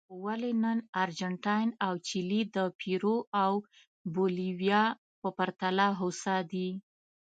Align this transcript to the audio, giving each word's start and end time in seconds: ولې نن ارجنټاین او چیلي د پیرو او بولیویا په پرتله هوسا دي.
ولې 0.25 0.51
نن 0.63 0.77
ارجنټاین 1.01 1.69
او 1.85 1.93
چیلي 2.07 2.41
د 2.55 2.57
پیرو 2.79 3.17
او 3.43 3.53
بولیویا 4.13 4.83
په 5.21 5.29
پرتله 5.37 5.85
هوسا 5.99 6.37
دي. 6.51 6.69